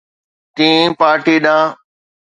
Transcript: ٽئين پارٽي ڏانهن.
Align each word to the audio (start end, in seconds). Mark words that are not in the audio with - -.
ٽئين 0.55 0.87
پارٽي 0.99 1.35
ڏانهن. 1.45 1.67